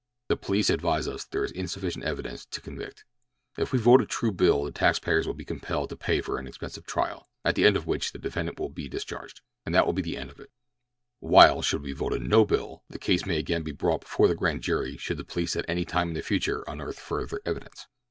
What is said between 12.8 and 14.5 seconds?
the case may again be brought before the